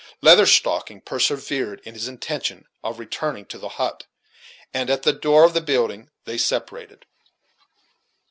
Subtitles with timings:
[0.23, 4.07] Leather Stocking persevered in his intention of returning to the hut,
[4.73, 7.05] and at the door of the building they separated.